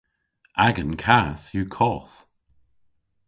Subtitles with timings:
[0.65, 2.17] Agan kath yw koth.